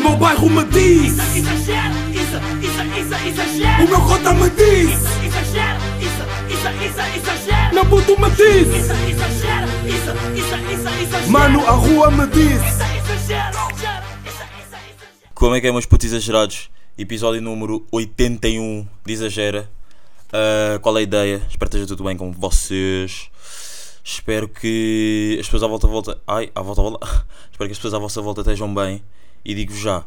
[0.00, 4.90] meu bairro me diz Isso, exagero, isso, isso, isso, exagero O meu cota me diz
[4.90, 10.88] Isso, exagero, isso, isso, isso, exagero Meu puto me diz Isso, exagero, isso, isso, isso,
[11.02, 12.82] exagero Mano, a rua me diz Isso,
[13.22, 13.58] exagero,
[15.34, 16.70] Como é que é, meus putos exagerados?
[16.98, 19.70] Episódio número 81 de Exagera.
[20.32, 21.36] Ah, qual é a ideia?
[21.48, 23.30] Espero que esteja tudo bem com vocês.
[24.04, 26.18] Espero que as pessoas à volta volta.
[26.26, 27.06] Ai, à volta volta.
[27.50, 29.02] Espero que as pessoas à vossa volta estejam bem.
[29.44, 30.04] E digo-vos já.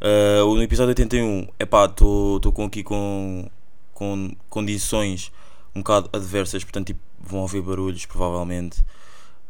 [0.00, 3.50] ah, no episódio 81, epá, estou com aqui com,
[3.94, 5.32] com condições
[5.74, 8.84] um bocado adversas, portanto tipo, vão ouvir barulhos provavelmente.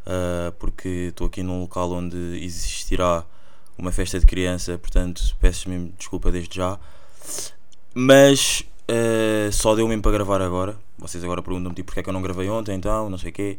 [0.07, 3.24] ah, porque estou aqui num local onde existirá
[3.79, 6.79] uma festa de criança, portanto peço mesmo desculpa desde já.
[7.95, 10.77] Mas eh, só deu mesmo para gravar agora.
[10.99, 13.33] Vocês agora perguntam-me tipo, porque é que eu não gravei ontem então, não sei o
[13.33, 13.59] quê.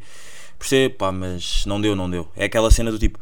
[0.58, 2.28] Percebo, pá, mas não deu, não deu.
[2.36, 3.20] É aquela cena do tipo,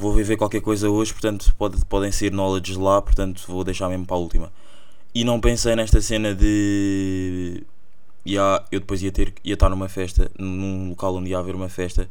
[0.00, 4.06] vou viver qualquer coisa hoje, portanto pode, podem sair knowledge lá, portanto vou deixar mesmo
[4.06, 4.50] para a última.
[5.14, 7.62] E não pensei nesta cena de.
[8.26, 11.68] Ya, eu depois ia ter ia estar numa festa, num local onde ia haver uma
[11.68, 12.08] festa,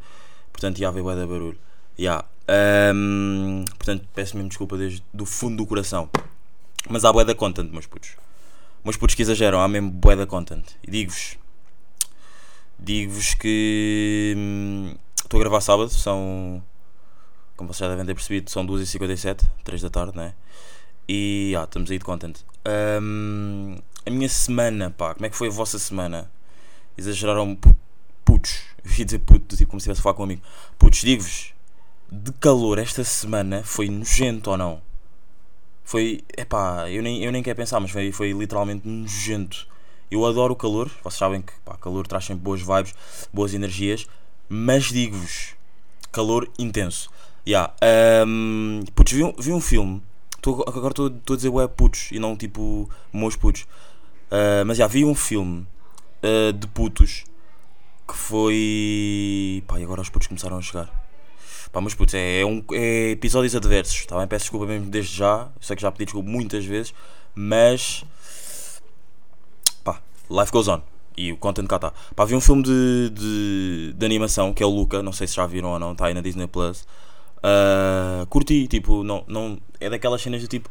[0.51, 1.57] portanto ia haver bué de barulho.
[1.97, 2.23] Ya.
[2.47, 6.09] Ahm, portanto, peço mesmo desculpa desde do fundo do coração.
[6.89, 8.11] Mas há bué da content, meus putos.
[8.83, 10.63] Meus putos que exageram, há mesmo bué da content.
[10.87, 11.37] E digo-vos,
[12.79, 16.63] digo-vos que hum, estou a gravar sábado, são,
[17.59, 20.33] como vocês já devem ter percebido, são 2h57, 3 da tarde, né?
[21.09, 22.37] E ah, estamos aí de content.
[23.01, 26.31] Hum, a minha semana, pá, como é que foi a vossa semana?
[26.97, 27.75] Exageraram pu-
[28.23, 30.41] putos, eu ia dizer puto, tipo como se estivesse a falar com um amigo.
[30.77, 31.53] Putos, digo-vos,
[32.09, 34.81] de calor esta semana foi nojento ou não?
[35.83, 39.67] Foi, epá, eu nem, eu nem quero pensar, mas foi, foi literalmente nojento.
[40.09, 42.95] Eu adoro o calor, vocês sabem que pá, calor traz sempre boas vibes,
[43.33, 44.07] boas energias,
[44.47, 45.55] mas digo-vos,
[46.11, 47.09] calor intenso.
[47.49, 47.73] Yeah,
[48.27, 50.03] um, putos, vi um, vi um filme,
[50.39, 53.65] tô, agora estou a dizer ué putos e não tipo meus putos,
[54.29, 55.65] Uh, mas já vi um filme
[56.23, 57.25] uh, de putos
[58.07, 59.63] que foi.
[59.67, 60.87] Pá, e agora os putos começaram a chegar.
[61.71, 64.27] Pá, mas putz, é, é um, é episódios adversos, tá bem?
[64.27, 65.49] Peço desculpa mesmo desde já.
[65.59, 66.93] Sei que já pedi desculpa muitas vezes,
[67.33, 68.03] mas.
[69.83, 69.99] Pá,
[70.29, 70.81] life goes on.
[71.17, 71.91] E o content cá está.
[72.15, 75.35] Pá, vi um filme de, de, de animação que é o Luca, não sei se
[75.35, 76.87] já viram ou não, está aí na Disney Plus.
[77.43, 80.69] Uh, curti, tipo, não, não, é daquelas cenas do tipo.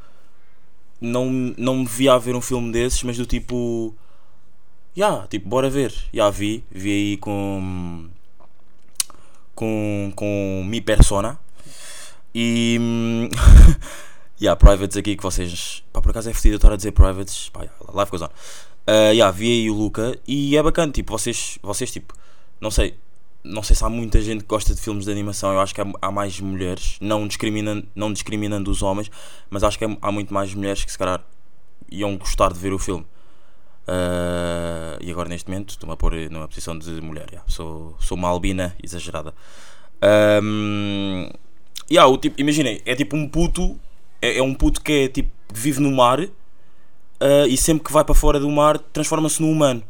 [1.00, 3.94] Não, não me via a ver um filme desses, mas do tipo.
[4.96, 5.90] Ya, yeah, tipo, bora ver.
[5.90, 8.08] Já yeah, vi, vi aí com
[9.58, 11.36] com, com Mi Persona
[12.32, 13.28] e hum,
[14.40, 17.48] yeah, privates aqui que vocês pá, por acaso é fedido eu estar a dizer privates
[17.48, 21.10] pá, yeah, life goes on uh, yeah, vi aí o Luca e é bacana tipo
[21.10, 22.14] vocês, vocês tipo
[22.60, 22.94] não sei
[23.48, 25.80] não sei se há muita gente que gosta de filmes de animação eu acho que
[25.80, 29.10] há, há mais mulheres não discriminando, não discriminando os homens
[29.50, 31.22] mas acho que há muito mais mulheres que se calhar
[31.90, 33.04] iam gostar de ver o filme
[33.88, 37.26] Uh, e agora neste momento estou-me a pôr numa posição de mulher.
[37.30, 37.48] Yeah.
[37.48, 39.32] Sou, sou uma albina exagerada.
[40.42, 41.26] Um,
[41.90, 43.80] yeah, o tipo, imaginem, é tipo um puto.
[44.20, 46.30] É, é um puto que é tipo que vive no mar uh,
[47.48, 49.82] e sempre que vai para fora do mar transforma-se num humano.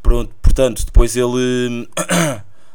[0.00, 1.88] Pronto, portanto, depois ele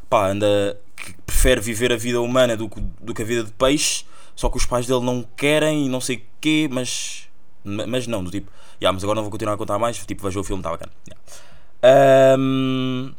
[0.09, 0.79] pá, anda.
[0.95, 4.03] Que prefere viver a vida humana do, do que a vida de peixe.
[4.35, 7.27] Só que os pais dele não querem e não sei o quê, mas.
[7.63, 9.97] Mas não, do tipo Yeah, mas agora não vou continuar a contar mais.
[9.97, 10.91] Tipo, vejam o filme, está bacana.
[11.07, 12.37] Yeah.
[12.39, 13.13] Um,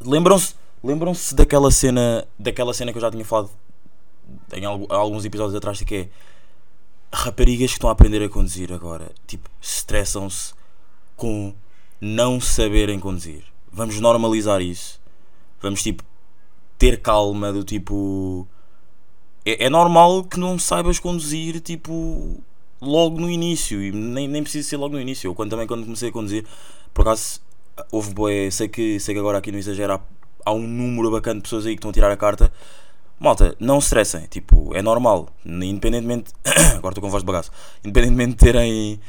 [0.00, 3.50] lembram-se lembram-se daquela cena daquela cena que eu já tinha falado
[4.52, 6.08] em alguns episódios atrás que é
[7.12, 10.54] raparigas que estão a aprender a conduzir agora tipo estressam-se
[11.16, 11.52] com
[12.00, 13.42] não saberem conduzir
[13.72, 15.00] vamos normalizar isso
[15.60, 16.04] vamos tipo
[16.78, 18.46] ter calma do tipo
[19.44, 22.42] é, é normal que não saibas conduzir tipo
[22.80, 25.28] logo no início, e nem, nem precisa ser logo no início.
[25.28, 26.44] Eu quando, também quando comecei a conduzir,
[26.92, 27.40] por acaso
[27.90, 30.00] houve boé, sei que, sei que agora aqui no exagero há,
[30.44, 32.52] há, um número bacana de pessoas aí que estão a tirar a carta.
[33.18, 36.32] Malta, não se estressem, tipo, é normal, independentemente,
[36.76, 37.50] agora estou com voz de bagaço,
[37.82, 39.00] independentemente de terem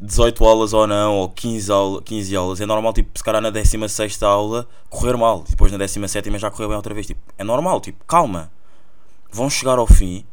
[0.00, 3.50] 18 aulas ou não, ou 15, aula, 15 aulas, é normal, tipo, se calhar na
[3.50, 7.80] 16 aula correr mal, depois na 17 já correr bem outra vez, tipo, é normal,
[7.80, 8.50] tipo, calma,
[9.30, 10.24] vão chegar ao fim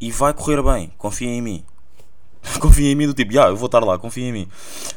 [0.00, 1.64] e vai correr bem, confiem em mim,
[2.60, 4.48] confia em mim do tipo, yeah, eu vou estar lá, confia em mim.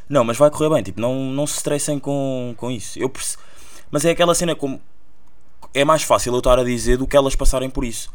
[0.07, 3.00] Não, mas vai correr bem, tipo, não, não se estressem com, com isso.
[3.00, 3.38] Eu perce...
[3.89, 4.80] Mas é aquela cena como
[5.74, 8.12] é mais fácil eu estar a dizer do que elas passarem por isso.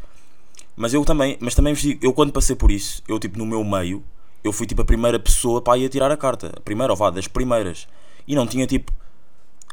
[0.75, 3.45] Mas eu também, mas também vos digo, eu quando passei por isso, eu tipo no
[3.45, 4.03] meu meio,
[4.43, 6.51] eu fui tipo a primeira pessoa para ir a tirar a carta.
[6.55, 7.87] A primeira, ou vá, das primeiras.
[8.27, 8.91] E não tinha tipo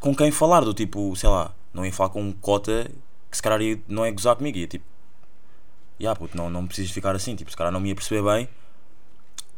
[0.00, 2.90] com quem falar, do tipo, sei lá, não ia falar com um cota
[3.30, 4.84] que se calhar ia, não é gozar comigo, ia tipo
[5.98, 8.48] Ya puto, não, não precisas ficar assim, tipo, se calhar não me ia perceber bem.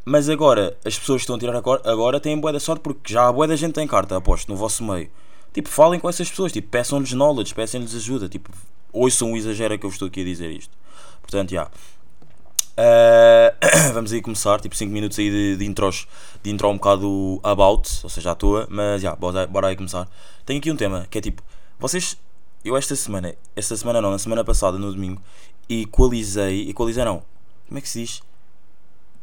[0.05, 3.13] Mas agora, as pessoas que estão a tirar agora, agora têm boa da sorte porque
[3.13, 5.11] já há boa da gente tem carta, aposto, no vosso meio.
[5.53, 8.51] Tipo, falem com essas pessoas, tipo, peçam-lhes knowledge, peçam-lhes ajuda, tipo,
[8.93, 10.77] ouçam o exagero que eu estou aqui a dizer isto.
[11.21, 11.69] Portanto, já.
[12.79, 13.51] Uh,
[13.93, 16.07] vamos aí começar, tipo 5 minutos aí de, de intros,
[16.45, 20.09] de intro um bocado about, ou seja, à toa, mas já, bora, bora aí começar.
[20.47, 21.43] Tenho aqui um tema que é tipo,
[21.81, 22.17] vocês,
[22.65, 25.21] eu esta semana, esta semana não, na semana passada, no domingo,
[25.69, 27.25] equalizei, equalizei não,
[27.67, 28.23] como é que se diz?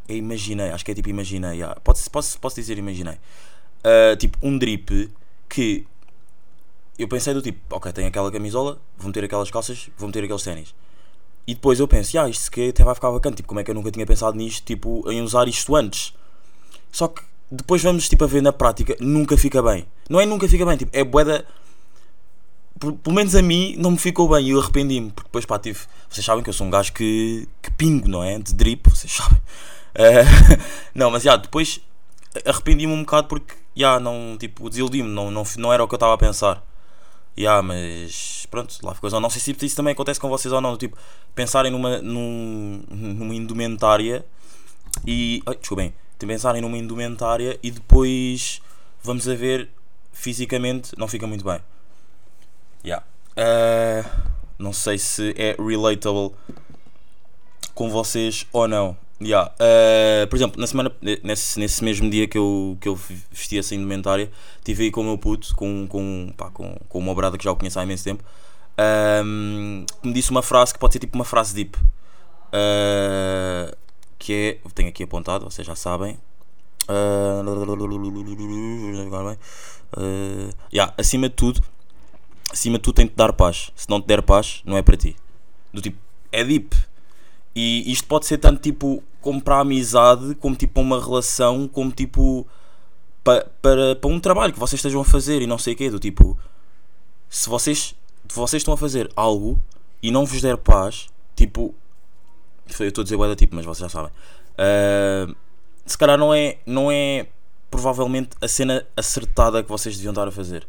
[0.08, 1.76] Eu imaginei, acho que é tipo imaginei, já.
[1.76, 3.16] Posso, posso, posso dizer imaginei.
[3.16, 5.10] Uh, tipo, um drip
[5.48, 5.88] que
[7.00, 10.44] eu pensei do tipo, ok, tenho aquela camisola, vou meter aquelas calças, vou meter aqueles
[10.44, 10.76] ténis.
[11.48, 13.70] E depois eu penso, ah, isto que até vai ficar bacana, tipo, como é que
[13.70, 16.14] eu nunca tinha pensado nisto, tipo, em usar isto antes.
[16.92, 17.22] Só que
[17.52, 19.86] depois vamos, tipo, a ver na prática, nunca fica bem.
[20.10, 21.46] Não é nunca fica bem, tipo, é boeda...
[22.78, 25.80] Pelo menos a mim não me ficou bem e eu arrependi-me, porque depois, pá, tive...
[26.10, 28.38] Vocês sabem que eu sou um gajo que, que pingo, não é?
[28.40, 29.38] De drip, vocês sabem.
[29.96, 30.62] Uh,
[30.94, 31.80] não, mas, já, depois
[32.46, 35.98] arrependi-me um bocado porque, já, não, tipo, desiludi-me, não, não, não era o que eu
[35.98, 36.62] estava a pensar.
[37.38, 39.10] Yeah, mas pronto, lá ficou.
[39.20, 40.78] Não sei se isso também acontece com vocês ou não.
[40.78, 40.98] Tipo,
[41.34, 44.26] pensarem numa, num, numa indumentária
[45.06, 45.42] e.
[45.46, 45.94] Ai, desculpem.
[46.18, 48.60] Pensarem numa indumentária e depois
[49.04, 49.70] vamos a ver
[50.12, 51.60] fisicamente não fica muito bem.
[52.84, 53.06] Yeah.
[53.38, 54.10] Uh,
[54.58, 56.32] não sei se é relatable
[57.76, 58.98] com vocês ou não.
[59.22, 59.54] Yeah.
[59.54, 60.92] Uh, por exemplo, na semana,
[61.24, 63.00] nesse, nesse mesmo dia que eu, que eu
[63.32, 67.16] vesti essa indumentária, estive aí com o meu puto, com, com, pá, com, com uma
[67.16, 68.24] brada que já o conheço há imenso tempo,
[69.24, 71.78] um, que me disse uma frase que pode ser tipo uma frase deep.
[72.48, 73.76] Uh,
[74.20, 74.70] que é.
[74.74, 76.20] Tenho aqui apontado, vocês já sabem.
[79.98, 81.62] Uh, yeah, acima de tudo,
[82.52, 83.72] acima de tudo tem que dar paz.
[83.76, 85.16] Se não te der paz, não é para ti.
[85.74, 85.98] Do tipo,
[86.32, 86.76] é deep
[87.56, 91.68] e isto pode ser tanto tipo como para a amizade, como tipo para uma relação,
[91.68, 92.46] como tipo
[93.24, 95.90] para, para, para um trabalho que vocês estejam a fazer e não sei o quê.
[95.90, 96.38] Do tipo,
[97.30, 97.96] se vocês,
[98.32, 99.60] vocês estão a fazer algo
[100.04, 101.74] e não vos der paz, tipo,
[102.80, 104.12] eu estou a dizer da tipo, mas vocês já sabem.
[104.54, 105.36] Uh,
[105.86, 107.28] se calhar não é, não é
[107.72, 110.68] provavelmente a cena acertada que vocês deviam estar a fazer.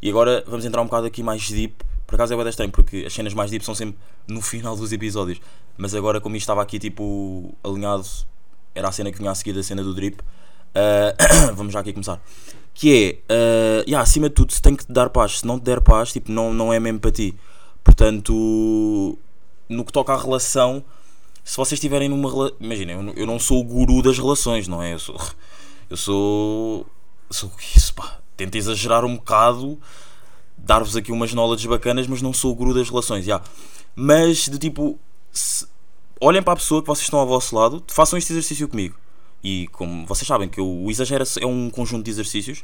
[0.00, 1.84] E agora vamos entrar um bocado aqui mais deep.
[2.06, 3.98] Por acaso é bem estranho, porque as cenas mais deep são sempre
[4.28, 5.40] no final dos episódios.
[5.76, 8.06] Mas agora, como isto estava aqui tipo alinhado,
[8.74, 10.20] era a cena que vinha a seguir da cena do drip.
[10.20, 12.20] Uh, vamos já aqui começar.
[12.74, 15.40] Que é, uh, yeah, acima de tudo, se tem que te dar paz.
[15.40, 17.34] Se não te der paz, tipo, não, não é mesmo para ti.
[17.82, 19.18] Portanto,
[19.68, 20.84] no que toca à relação,
[21.44, 22.56] se vocês estiverem numa relação.
[22.60, 24.94] Imaginem, eu, não sou o guru das relações, não é?
[24.94, 25.16] Eu sou.
[25.88, 26.86] Eu sou.
[27.30, 28.18] Sou isso, pá.
[28.36, 29.78] Tento exagerar um bocado,
[30.58, 33.36] dar-vos aqui umas knowledge bacanas, mas não sou o guru das relações, já.
[33.36, 33.50] Yeah.
[33.94, 34.98] Mas, de tipo,
[35.38, 35.66] se,
[36.20, 38.96] olhem para a pessoa que vocês estão ao vosso lado, façam este exercício comigo.
[39.42, 42.62] E como vocês sabem que o Exagera é um conjunto de exercícios,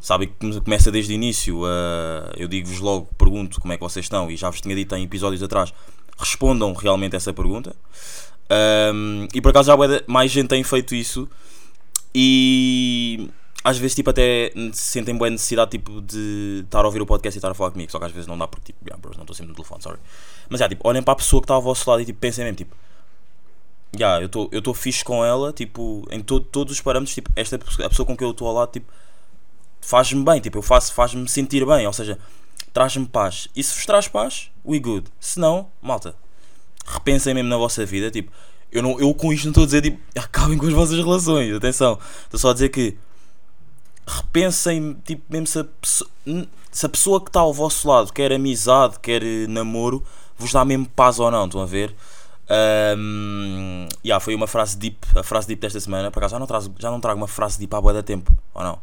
[0.00, 1.62] sabem que começa desde o início.
[1.62, 4.94] Uh, eu digo-vos logo, pergunto como é que vocês estão, e já vos tinha dito
[4.94, 5.72] em episódios atrás,
[6.18, 7.74] respondam realmente essa pergunta.
[8.94, 9.76] Um, e por acaso já
[10.06, 11.28] mais gente tem feito isso,
[12.14, 13.28] e
[13.64, 17.38] às vezes tipo até sentem boa necessidade tipo, de estar a ouvir o podcast e
[17.38, 19.22] estar a falar comigo, só que às vezes não dá porque tipo, yeah, bros, não
[19.24, 19.98] estou sempre no telefone, sorry.
[20.50, 22.44] Mas é, tipo, olhem para a pessoa que está ao vosso lado e tipo, pensem
[22.44, 22.76] mesmo, tipo,
[23.96, 27.56] yeah, eu estou eu fixe com ela, tipo, em to todos os parâmetros, tipo, esta
[27.56, 28.92] a pessoa com quem eu estou ao lado, tipo,
[29.80, 32.18] faz-me bem, tipo, eu faço, faz-me sentir bem, ou seja,
[32.70, 33.48] traz-me paz.
[33.56, 35.06] E se vos traz paz, we good.
[35.18, 36.14] Se não, malta,
[36.84, 38.30] repensem mesmo na vossa vida, tipo,
[38.70, 41.54] eu, não, eu com isto não estou a dizer, tipo, acabem com as vossas relações,
[41.54, 42.94] atenção, estou só a dizer que
[44.06, 45.66] repensem, tipo, mesmo se a,
[46.70, 50.04] se a pessoa que está ao vosso lado quer amizade, quer namoro,
[50.36, 51.94] vos dá mesmo paz ou não, estão a ver?
[52.98, 56.10] Um, yeah, foi uma frase deep, a frase deep desta semana.
[56.10, 58.36] Por acaso já não, trago, já não trago uma frase deep há boa da tempo,
[58.52, 58.78] ou não?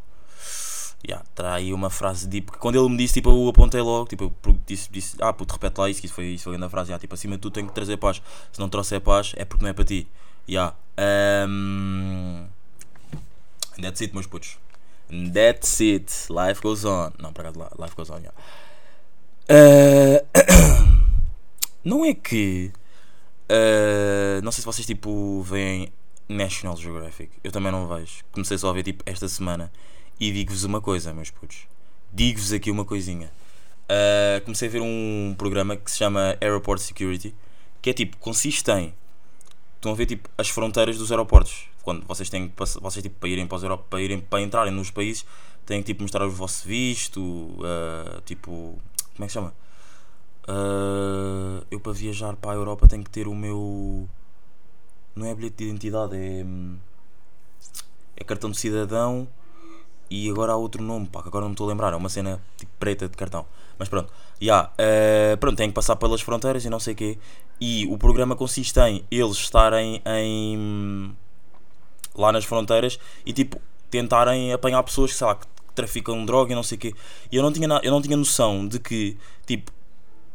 [1.07, 4.23] Yeah, traí uma frase deep que quando ele me disse, tipo, eu apontei logo, tipo,
[4.45, 6.89] eu disse, disse ah, puto, repete lá isso, que isso foi, isso foi a frase,
[6.89, 8.21] yeah, tipo, acima de tudo tenho que trazer paz.
[8.51, 10.07] Se não trouxer paz, é porque não é para ti.
[10.47, 10.75] Yeah.
[11.47, 12.45] Um,
[13.81, 14.57] that's it, meus putos.
[15.33, 16.11] That's it.
[16.29, 17.11] Life goes on.
[17.19, 18.33] Não, por acaso, life goes on, yeah.
[19.49, 20.21] Uh,
[21.83, 22.71] Não é que.
[23.49, 25.91] Uh, não sei se vocês tipo veem
[26.29, 27.31] National Geographic.
[27.43, 28.23] Eu também não vejo.
[28.31, 29.71] Comecei só a ver tipo esta semana.
[30.19, 31.67] E digo-vos uma coisa, meus putos.
[32.13, 33.31] Digo-vos aqui uma coisinha.
[33.89, 37.35] Uh, comecei a ver um programa que se chama Airport Security.
[37.81, 38.93] Que é tipo, consiste em.
[39.81, 41.65] Estão a ver tipo as fronteiras dos aeroportos.
[41.81, 44.71] Quando vocês têm que vocês tipo para irem para os aeroportos, para, irem, para entrarem
[44.71, 45.25] nos países,
[45.65, 48.79] têm que tipo mostrar o vosso visto, uh, tipo.
[49.15, 49.51] Como é que chama?
[50.47, 54.07] ah, eu para viajar para a Europa tenho que ter o meu.
[55.15, 56.45] Não é bilhete de identidade, é.
[58.17, 59.27] É cartão de cidadão
[60.11, 62.09] e agora há outro nome, pá, que agora não me estou a lembrar, é uma
[62.09, 63.47] cena tipo preta de cartão.
[63.81, 67.17] Mas pronto, já, eh, pronto, tenho que passar pelas fronteiras e não sei o quê.
[67.59, 71.17] E o programa consiste em eles estarem em.
[72.15, 73.59] lá nas fronteiras e tipo
[73.89, 76.93] tentarem apanhar pessoas que, sei lá, que traficam droga e não sei o quê.
[77.31, 79.71] E eu não tinha, eu não tinha noção de que, tipo,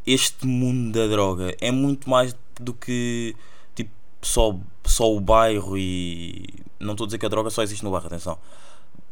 [0.05, 3.33] este mundo da droga é muito mais do que
[3.73, 6.49] tipo só, só o bairro e
[6.81, 8.37] não estou a dizer que a droga só existe no bairro, atenção.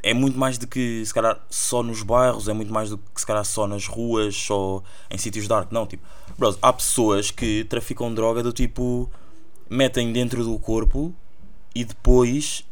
[0.06, 3.20] É muito mais do que se calhar só nos bairros, é muito mais do que
[3.20, 5.72] se calhar só nas ruas, só em sítios dark.
[5.72, 6.04] Não, tipo,
[6.38, 9.10] bros, há pessoas que traficam droga do tipo
[9.68, 11.12] metem dentro do corpo
[11.74, 12.64] e depois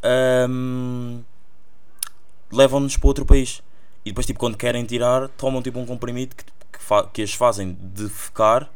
[0.48, 1.24] hum,
[2.52, 3.64] levam-nos para outro país.
[4.06, 7.76] E depois, tipo, quando querem tirar, tomam tipo um comprimido que, que, que as fazem
[7.82, 8.70] defecar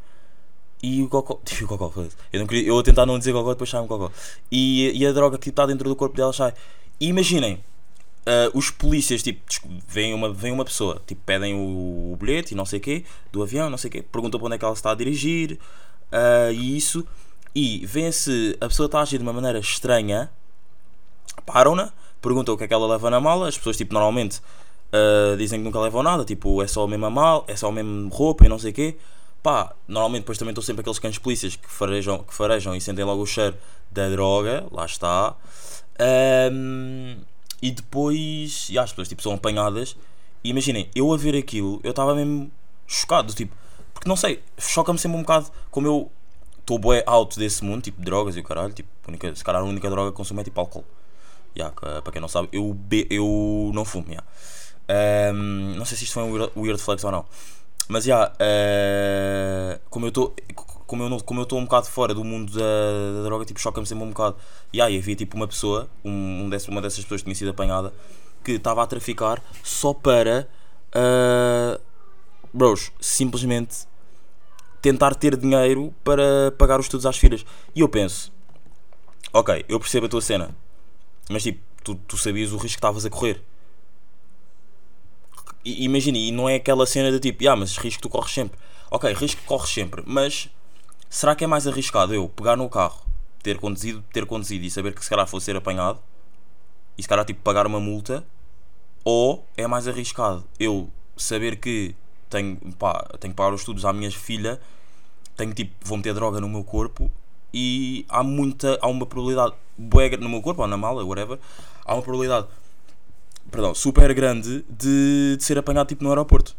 [0.81, 1.39] e o cocó.
[1.61, 1.91] E o cocó.
[2.33, 4.11] Eu, não queria, eu vou tentar não dizer cocó, depois sai um cocó.
[4.51, 6.55] E, e a droga que está dentro do corpo delas sai.
[6.99, 7.63] E imaginem,
[8.27, 9.39] ah, os polícias, tipo,
[9.87, 13.05] vem uma, vem uma pessoa, tipo, pedem o, o bilhete e não sei o quê,
[13.31, 15.57] do avião, não sei o quê, perguntam para onde é que ela está a dirigir
[16.11, 17.07] ah, e isso.
[17.55, 20.29] E vêem se a pessoa está a agir de uma maneira estranha,
[21.45, 21.91] param-na,
[22.21, 24.41] perguntam o que é que ela leva na mala, as pessoas, tipo, normalmente
[24.87, 27.71] Uh, dizem que nunca levam nada, tipo, é só a mesma mal, é só a
[27.73, 28.97] mesma roupa e não sei o quê.
[29.43, 33.03] Pá, normalmente depois também estão sempre aqueles cães polícias que farejam, que farejam e sentem
[33.03, 33.57] logo o cheiro
[33.91, 35.35] da droga, lá está.
[36.51, 37.17] Um,
[37.61, 39.95] e depois, e as pessoas tipo, são apanhadas.
[40.43, 42.51] E imaginem, eu a ver aquilo, eu estava mesmo
[42.85, 43.55] chocado, tipo,
[43.93, 46.11] porque não sei, choca-me sempre um bocado como eu
[46.59, 49.65] estou bué out desse mundo, tipo, drogas e o caralho, tipo, única, se calhar a
[49.65, 50.85] única droga que consumo é tipo álcool.
[51.57, 54.25] Yeah, para quem não sabe, eu, be, eu não fumo, yeah.
[55.33, 57.25] Um, não sei se isto foi um weird, flex ou não.
[57.87, 60.35] Mas já, eh, como eu estou
[60.87, 63.59] como eu não- como eu estou um bocado fora do mundo da, da droga, tipo,
[63.59, 64.37] choca-me sempre um bocado.
[64.73, 67.51] E aí havia tipo uma pessoa, um, um desse- uma dessas pessoas que tinha sido
[67.51, 67.93] apanhada,
[68.43, 70.47] que estava a traficar só para
[70.93, 71.79] eh,
[72.53, 73.85] bros, simplesmente
[74.81, 77.45] tentar ter dinheiro para pagar os estudos às filhas.
[77.75, 78.31] E eu penso,
[79.33, 80.55] ok, eu percebo a tua cena,
[81.29, 83.41] mas tipo, tu, tu sabias o risco que estavas a correr.
[85.65, 88.57] Imagina, e não é aquela cena de tipo, ah, mas risco tu corres sempre.
[88.89, 90.49] Ok, risco corres sempre, mas
[91.09, 93.01] será que é mais arriscado eu pegar no carro,
[93.41, 95.99] ter conduzido, ter conduzido e saber que se calhar vou ser apanhado
[96.97, 98.23] e se calhar tipo pagar uma multa?
[99.03, 101.95] Ou é mais arriscado eu saber que
[102.29, 104.59] tenho, pá, tenho que pagar os estudos à minha filha,
[105.35, 107.09] tenho tipo, vou meter droga no meu corpo
[107.53, 111.39] e há muita, há uma probabilidade, bué no meu corpo ou na mala, whatever,
[111.85, 112.47] há uma probabilidade
[113.49, 116.55] perdão, super grande de, de ser apanhado tipo no aeroporto.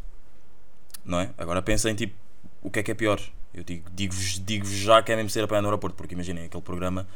[1.05, 1.31] Não é?
[1.37, 2.15] Agora pensem tipo,
[2.61, 3.19] o que é que é pior?
[3.53, 6.61] Eu digo- digo-vos digo já que é mesmo ser apanhado no aeroporto, porque imaginem, aquele
[6.63, 7.07] programa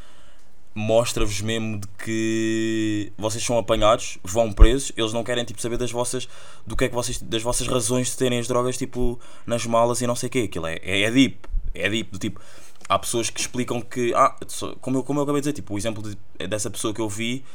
[0.75, 5.91] mostra-vos mesmo de que vocês são apanhados, vão presos, eles não querem tipo saber das
[5.91, 6.27] vossas
[6.65, 10.01] do que é que vocês das vossas razões de terem as drogas tipo nas malas
[10.01, 10.39] e não sei o quê.
[10.49, 11.37] Aquilo é, é, é deep,
[11.75, 12.41] é deep do tipo
[12.89, 14.35] há pessoas que explicam que ah,
[14.81, 17.07] como eu, como eu acabei de dizer, tipo, o exemplo de- dessa pessoa que eu
[17.07, 17.45] vi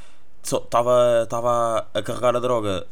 [0.43, 2.87] estava estava a carregar a droga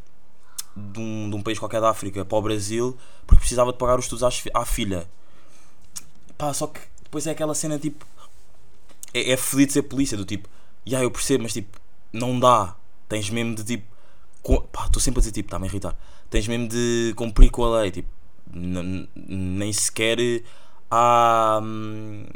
[0.77, 3.97] de um, de um país qualquer da África para o Brasil porque precisava de pagar
[3.99, 5.07] os estudos fi- à filha.
[6.39, 8.05] Pá, só que depois é aquela cena tipo.
[9.15, 10.49] É, é fodido ser polícia, do tipo.
[10.85, 11.79] Já eu percebo, mas tipo,
[12.13, 12.77] não dá.
[13.09, 13.85] Tens mesmo de tipo.
[14.43, 15.97] co- Pá, estou sempre a dizer tipo, está-me a irritar.
[16.31, 18.09] Tens mesmo de cumprir com a lei, tipo.
[18.53, 20.19] Nem sequer
[20.91, 21.61] há.
[21.63, 22.27] hum,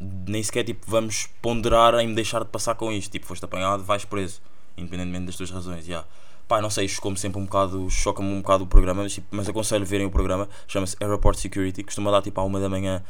[0.00, 3.10] Nem sequer tipo, vamos ponderar em me deixar de passar com isto.
[3.10, 4.40] Tipo, foste apanhado, vais preso.
[4.76, 6.04] Independentemente das tuas razões, já.
[6.50, 9.48] Pá, não sei, chocou-me sempre um bocado, choca-me um bocado o programa, mas, tipo, mas
[9.48, 13.04] aconselho verem o programa, chama-se Airport Security, costuma dar tipo à uma da manhã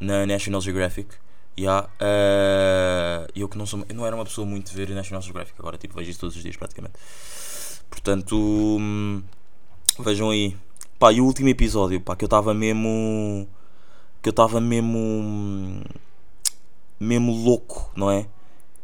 [0.00, 1.14] na National Geographic.
[1.56, 5.22] Yeah, eh, eu que não sou, eu não era uma pessoa muito de ver National
[5.22, 6.94] Geographic, agora tipo vejo isso todos os dias praticamente.
[7.88, 9.22] Portanto, hum,
[10.00, 10.56] vejam aí.
[10.98, 13.46] Pá, e o último episódio, pá, que eu estava mesmo.
[14.20, 15.80] Que eu estava mesmo.
[16.98, 18.26] Mesmo louco, não é?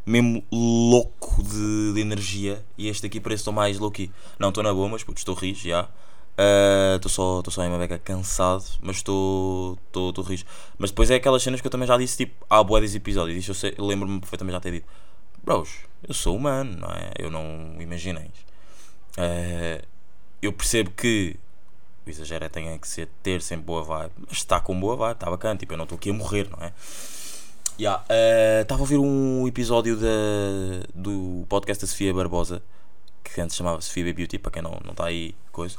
[0.06, 2.64] Mesmo louco de, de energia.
[2.76, 4.10] E este aqui parece que estou mais low-key.
[4.38, 5.88] Não, estou na boa, mas estou rijo, já.
[6.96, 10.44] Estou só, estou só em uma beca cansado, mas estou estou rijo.
[10.78, 13.36] Mas depois é aquelas cenas que eu também já disse, tipo, há boa desse episódio.
[13.36, 14.86] Isso eu, eu lembro-me perfeitamente já ter dito.
[15.42, 15.70] Bros,
[16.06, 17.12] eu sou humano, não é?
[17.18, 18.32] Eu não imagineis.
[19.16, 19.82] Eh,
[20.40, 21.36] eu percebo que
[22.06, 25.30] o exagero é que ser ter sempre boa vibe, mas está com boa vibe, está
[25.30, 25.58] bacana.
[25.58, 26.72] Tipo, eu não estou aqui a morrer, não é?
[27.84, 30.08] Estava a ouvir um episódio da,
[30.94, 32.62] do podcast da Sofia Barbosa,
[33.24, 35.76] que antes chamava Sofia Beauty, para quem não está aí, coisa,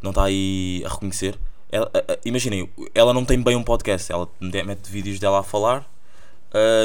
[0.00, 1.38] não está aí a reconhecer.
[1.70, 5.42] ela- a- a- Imaginem, ela não tem bem um podcast, ela mete vídeos dela a
[5.42, 5.86] falar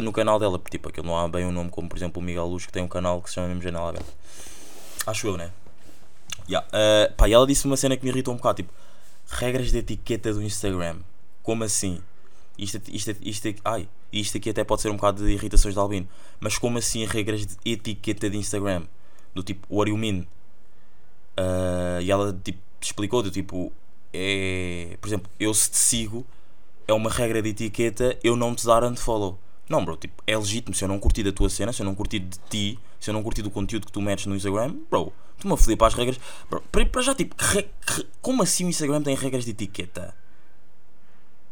[0.02, 2.46] no canal dela, tipo, aquilo não há bem um nome como por exemplo o Miguel
[2.46, 4.10] Luz que tem um canal que se chama mesmo Janela Aberta.
[5.06, 5.52] Acho eu, né?
[6.50, 6.66] Yeah.
[6.72, 8.74] ah, pá, e ela disse uma cena que me irritou um bocado, tipo,
[9.30, 11.00] regras de etiqueta do Instagram.
[11.44, 12.02] Como assim?
[12.58, 16.08] Isto, isto, isto, ai, isto aqui até pode ser um bocado de irritações de Albino.
[16.40, 18.84] Mas como assim regras de etiqueta de Instagram?
[19.34, 20.26] Do tipo, what do you mean?
[21.36, 23.72] Ah, e ela tipo, explicou do tipo,
[24.14, 26.26] é, por exemplo, eu se te sigo,
[26.88, 29.38] é uma regra de etiqueta eu não te dar unfollow.
[29.70, 30.74] Não, bro, tipo, é legítimo.
[30.74, 33.14] Se eu não curtir da tua cena, se eu não curtir de ti, se eu
[33.14, 35.94] não curtir do conteúdo que tu metes no Instagram, bro, tu-me a foder para as
[35.94, 36.18] regras.
[36.50, 40.16] Bro, para, já, tipo, re- que- como assim o Instagram tem regras de etiqueta?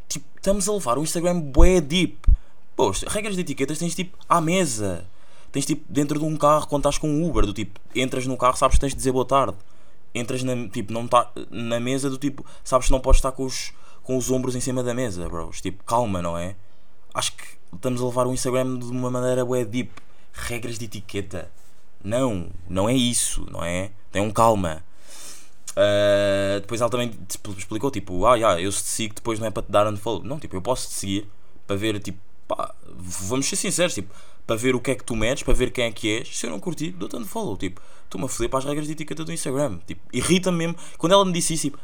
[0.08, 2.18] Tipo, estamos a levar o Instagram bué deep.
[2.76, 5.06] Pô, as regras de etiquetas tens tipo à mesa.
[5.52, 8.36] Tens tipo dentro de um carro quando estás com um Uber, do tipo, entras no
[8.36, 9.58] carro, sabes que tens de dizer boa tarde.
[10.14, 13.46] Entras na, tipo, não tá, na mesa do tipo, sabes que não podes estar com
[13.46, 15.62] os, com os ombros em cima da mesa, bros.
[15.62, 16.56] Tipo, calma, não é?
[17.14, 19.92] Acho que estamos a levar o Instagram de uma maneira bué deep.
[20.34, 21.50] Regras de etiqueta.
[22.04, 23.92] Não, não é isso, não é?
[24.12, 24.84] Tem um calma.
[25.72, 27.18] Uh, depois ela também
[27.58, 30.24] explicou, tipo, ah, yeah, eu se te sigo depois não é para te dar unfollow.
[30.24, 31.30] Não, tipo, eu posso te seguir
[31.66, 34.14] para ver, tipo, pá, vamos ser sinceros, tipo,
[34.46, 36.38] para ver o que é que tu metes, para ver quem é que és.
[36.38, 39.24] Se eu não curtir, dou-te unfollow, tipo, estou-me a foder para as regras de etiqueta
[39.24, 39.80] do Instagram.
[39.86, 40.76] Tipo, irrita-me mesmo.
[40.98, 41.80] Quando ela me disse isso, tipo,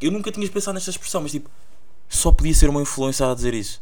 [0.00, 1.50] eu nunca tinha pensado nesta expressão, mas tipo,
[2.08, 3.80] só podia ser uma influencer a dizer isso.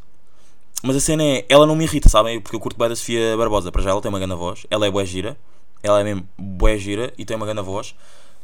[0.83, 2.41] Mas a cena é, ela não me irrita, sabem?
[2.41, 3.73] Porque eu curto bem da Sofia Barbosa.
[3.73, 5.37] Para já ela tem uma grande voz, ela é bué gira,
[5.83, 7.95] ela é mesmo bué gira e tem uma grande voz.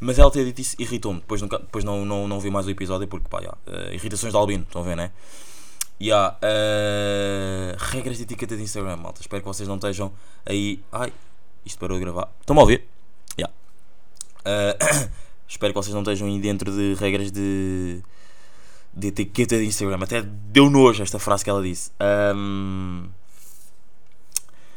[0.00, 1.20] Mas ela ter dito isso irritou-me.
[1.20, 4.32] Depois, nunca, depois não, não, não vi mais o episódio porque, pá, yeah, eh, irritações
[4.32, 5.12] de Albino, estão a ver, né?
[6.00, 9.20] Yeah, eh, regras de etiqueta de Instagram, malta.
[9.20, 10.12] Espero que vocês não estejam
[10.44, 10.82] aí.
[10.92, 11.12] Ai,
[11.64, 12.30] isto parou de gravar.
[12.40, 12.84] Estão-me a ouvir?
[13.38, 13.54] Yeah.
[14.44, 14.76] Eh,
[15.48, 18.02] espero que vocês não estejam aí dentro de regras de,
[18.92, 19.98] de etiqueta de Instagram.
[20.02, 21.90] Até deu nojo esta frase que ela disse.
[22.00, 23.06] Ahm,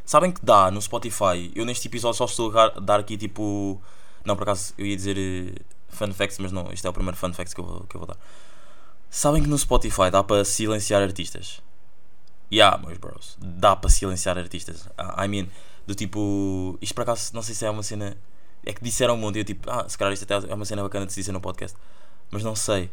[0.06, 1.52] sabem que dá no Spotify?
[1.56, 3.82] Eu neste episódio só estou a dar- aqui tipo.
[4.24, 7.18] Não, por acaso eu ia dizer eh, fun facts, mas não, isto é o primeiro
[7.18, 8.18] fun fact que eu, vou- que eu vou dar.
[9.10, 11.62] Sabem que no Spotify dá para silenciar artistas?
[12.52, 14.88] Yeah, meus bros, dá para silenciar artistas.
[14.98, 15.48] Ah, I mean,
[15.86, 16.78] do tipo.
[16.82, 18.18] Isto por acaso, não sei se é uma cena.
[18.66, 20.66] É que disseram um monte e eu tipo, ah, se calhar isto até é uma
[20.66, 21.78] cena bacana de se dizer no podcast.
[22.32, 22.90] Mas não sei.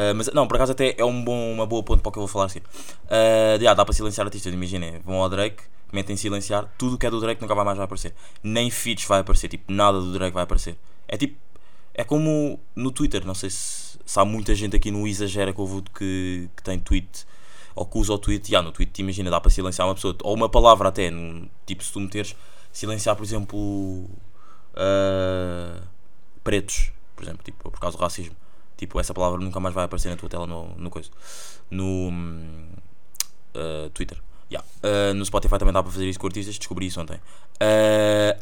[0.00, 2.18] Ah, mas não, por acaso até é um bom, uma boa ponto para o que
[2.18, 2.60] eu vou falar assim.
[2.60, 5.00] Uh, yeah, dá para silenciar artistas, imaginem.
[5.04, 5.62] Vão ao Drake,
[5.92, 8.14] metem silenciar, tudo que é do Drake nunca vai mais vai aparecer.
[8.42, 10.76] Nem feats vai aparecer, tipo, nada do Drake vai aparecer.
[11.06, 11.36] É tipo,
[11.92, 15.60] é como no Twitter, não sei se, se há muita gente aqui no Exagera que
[15.60, 17.26] ouve que, que tem tweet
[17.74, 18.50] ou que usa o tweet.
[18.50, 21.10] Yeah, no tweet, imagina, dá para silenciar uma pessoa, ou uma palavra até,
[21.66, 22.34] tipo, se tu meteres
[22.72, 23.58] silenciar, por exemplo,
[24.74, 25.82] uh,
[26.42, 28.34] pretos, por exemplo, tipo, por causa do racismo.
[28.76, 31.10] Tipo, essa palavra nunca mais vai aparecer na tua tela no, no coisa.
[31.70, 32.10] No
[33.54, 34.18] uh, Twitter.
[34.50, 34.66] Yeah.
[34.82, 37.20] Uh, no Spotify também dá para fazer isso com artistas, descobri isso ontem.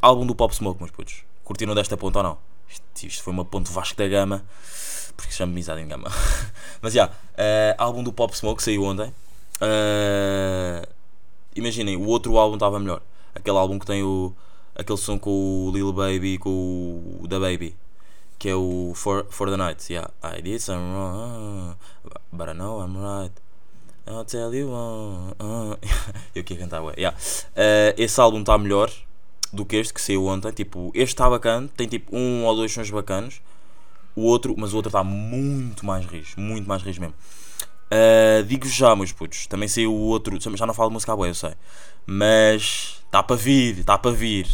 [0.01, 1.25] Álbum do Pop Smoke, meus putos.
[1.49, 2.39] Curtiram desta ponta ou não?
[2.69, 4.45] Isto, isto foi uma ponte Vasco da Gama,
[5.17, 6.11] porque chama Amizade em Gama.
[6.83, 9.09] Mas já, yeah, uh, álbum do Pop Smoke saiu ontem.
[9.63, 10.87] Uh,
[11.57, 13.01] imaginem, o outro álbum estava melhor.
[13.35, 14.35] Aquele álbum que tem o.
[14.77, 16.51] aquele som com o Lil Baby e com
[17.19, 17.75] o Da Baby
[18.39, 19.91] que é o For, For the Night.
[19.91, 21.77] Yeah, I did some wrong,
[22.31, 23.33] but I know I'm right.
[24.07, 24.71] I'll tell you.
[24.71, 25.77] Uh.
[26.37, 26.93] Eu queria cantar, ué.
[26.99, 27.17] Yeah.
[27.57, 28.93] Uh, esse álbum está melhor
[29.53, 30.53] do que este que saiu ontem.
[30.53, 33.41] Tipo, este está bacana, tem tipo um ou dois sons bacanos.
[34.15, 37.15] O outro, mas o outro está muito mais rijo, muito mais rijo mesmo.
[37.89, 40.39] Uh, digo já, meus putos, também saiu o outro.
[40.57, 41.55] Já não falo de música boa, eu sei,
[42.07, 44.47] mas está para vir, está para vir.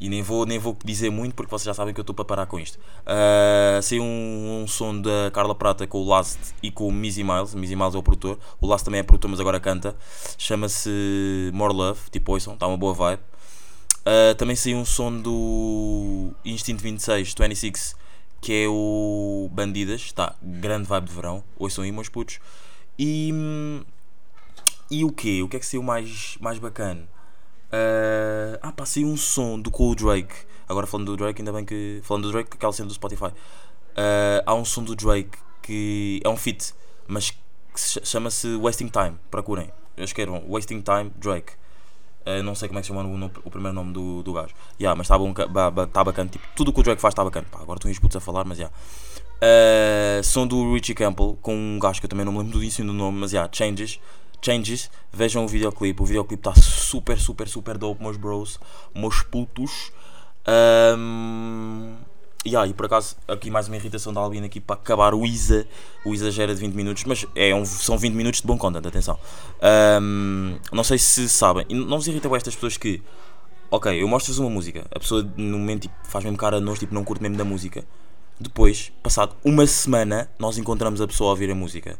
[0.00, 2.24] E nem vou, nem vou dizer muito porque vocês já sabem que eu estou para
[2.24, 2.78] parar com isto.
[3.02, 7.22] Uh, saiu um, um som da Carla Prata com o Last e com o Mizzy
[7.22, 7.54] Miles.
[7.54, 8.38] Mizzy Miles é o produtor.
[8.62, 9.94] O Last também é produtor, mas agora canta.
[10.38, 12.00] Chama-se More Love.
[12.10, 13.22] Tipo, ouçam, está uma boa vibe.
[14.00, 17.94] Uh, também saiu um som do Instinto 26, 26,
[18.40, 20.00] que é o Bandidas.
[20.00, 21.44] Está grande vibe de verão.
[21.58, 22.38] Ouçam aí, meus putos.
[22.98, 23.32] E.
[24.90, 25.42] E o quê?
[25.42, 27.02] O que é que saiu mais, mais bacana?
[27.72, 30.34] Uh, ah, pá, saiu um som do com o Drake.
[30.68, 32.00] Agora falando do Drake, ainda bem que.
[32.02, 33.26] Falando do Drake, aquela cena do Spotify.
[33.26, 36.74] Uh, há um som do Drake que é um feat,
[37.06, 39.18] mas que se chama-se Wasting Time.
[39.30, 39.70] Procurem.
[39.96, 41.52] Escrevam Wasting Time Drake.
[42.26, 44.32] Uh, não sei como é que se chama o, no- o primeiro nome do, do
[44.34, 44.54] gajo.
[44.78, 46.28] Yeah, mas está ba- ba- tá bacana.
[46.28, 47.46] Tipo, tudo o que o Drake faz está bacana.
[47.50, 48.64] Pá, agora estão uns putos a falar, mas já.
[48.64, 50.20] Yeah.
[50.20, 52.62] Uh, som do Richie Campbell com um gajo que eu também não me lembro do
[52.62, 53.98] início do nome, mas já, yeah, Changes.
[54.42, 56.02] Changes, vejam o videoclipe.
[56.02, 58.58] O videoclipe está super, super, super dope, meus bros,
[58.94, 59.90] meus putos.
[60.98, 61.94] Um,
[62.46, 65.66] yeah, e por acaso, aqui mais uma irritação da Albina aqui para acabar o Isa.
[66.04, 69.18] O exagero de 20 minutos, mas é um, são 20 minutos de bom content, atenção.
[69.60, 73.02] Ahm, não sei se sabem, não vos irrita com estas pessoas que,
[73.70, 76.78] ok, eu mostro-vos uma música, a pessoa no momento tipo, faz mesmo cara a nós,
[76.78, 77.84] tipo, não curte mesmo da música.
[78.38, 81.98] Depois, passado uma semana, nós encontramos a pessoa a ouvir a música.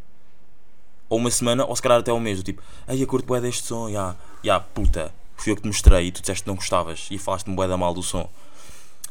[1.11, 3.67] Ou uma semana, ou se calhar até um mês, tipo, ai, eu curto bué deste
[3.67, 7.09] som, ya, ya, puta, fui eu que te mostrei e tu disseste que não gostavas
[7.11, 8.31] e falaste-me bué da mal do som.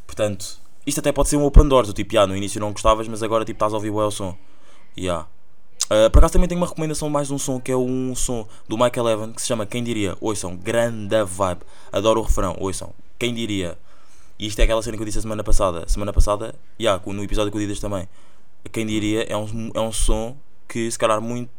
[0.07, 3.07] Portanto, isto até pode ser um open door, do tipo, ya, no início não gostavas,
[3.07, 4.35] mas agora tipo estás a ouvir bué o som.
[4.97, 5.25] Ya.
[5.85, 8.77] Uh, por acaso também tenho uma recomendação mais um som que é um som do
[8.77, 13.33] Michael Evan que se chama Quem Diria, ouçam, grande vibe, adoro o refrão, ouçam, quem
[13.33, 13.77] diria.
[14.37, 15.83] E isto é aquela cena que eu disse a semana passada.
[15.89, 18.07] Semana passada, yeah, no episódio o Didas também.
[18.71, 21.49] Quem diria é um, é um som que se calhar muito.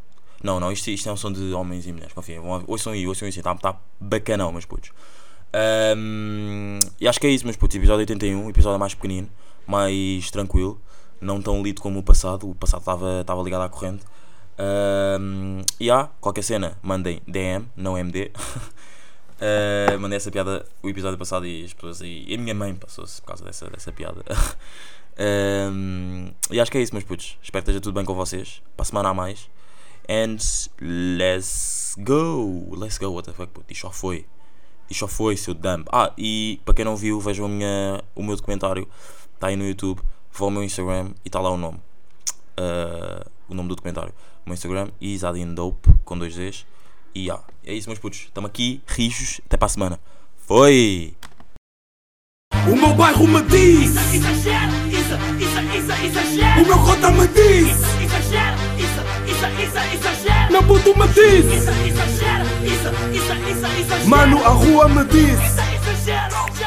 [0.43, 2.39] Não, não, isto, isto é um som de homens e mulheres, confiem.
[2.65, 4.91] Ouçam aí, ouçam isso, está tá bacanão, meus putos.
[5.53, 7.75] Ahm, e acho que é isso, meus putos.
[7.75, 9.29] Episódio 81, episódio mais pequenino,
[9.67, 10.81] mais tranquilo,
[11.19, 12.49] não tão lido como o passado.
[12.49, 12.81] O passado
[13.21, 14.03] estava ligado à corrente.
[14.59, 18.31] Um, e há, qualquer cena, mandem DM, não MD.
[19.37, 22.25] Uh, mandei essa piada o episódio passado e as pessoas aí.
[22.27, 24.23] E a minha mãe passou-se por causa dessa, dessa piada.
[25.21, 27.37] Um, e acho que é isso, meus putos.
[27.43, 28.63] Espero que esteja tudo bem com vocês.
[28.75, 29.49] Para a semana a mais.
[30.09, 30.37] And
[30.81, 32.73] let's go!
[32.75, 33.71] Let's go, what the fuck, puto.
[33.71, 34.25] Isto já foi.
[34.91, 35.85] Isto já foi, seu dumb.
[35.89, 38.85] Ah, e para quem não viu, vejam a minha, o meu documentário.
[39.33, 40.01] Está aí no YouTube.
[40.33, 41.79] Vão ao meu Instagram e está lá o nome.
[42.59, 44.13] Uh, o nome do documentário.
[44.45, 46.65] O meu Instagram, Isadin Dope, com dois Ds.
[47.15, 48.19] E ah, é isso, meus putos.
[48.19, 49.39] Estamos aqui, rijos.
[49.45, 49.99] Até para a semana.
[50.35, 51.15] Foi!
[52.67, 56.61] O meu bairro me diz, Exagera, isso, isso, isso, exagera.
[56.61, 57.69] o meu cota me diz,
[58.03, 59.01] Exagera, isso,
[59.31, 60.51] isso, isso, exagera.
[60.51, 62.10] meu puto me diz, Isso, exagera,
[64.05, 65.01] mano a rua me.
[65.01, 66.60] Isso, exagera.